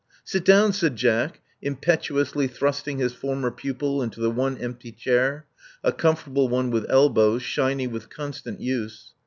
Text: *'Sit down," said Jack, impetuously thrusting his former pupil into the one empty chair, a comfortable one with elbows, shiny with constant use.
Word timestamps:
*'Sit 0.25 0.43
down," 0.43 0.73
said 0.73 0.95
Jack, 0.95 1.41
impetuously 1.61 2.47
thrusting 2.47 2.97
his 2.97 3.13
former 3.13 3.51
pupil 3.51 4.01
into 4.01 4.19
the 4.19 4.31
one 4.31 4.57
empty 4.57 4.91
chair, 4.91 5.45
a 5.83 5.91
comfortable 5.91 6.49
one 6.49 6.71
with 6.71 6.89
elbows, 6.89 7.43
shiny 7.43 7.85
with 7.85 8.09
constant 8.09 8.59
use. 8.59 9.13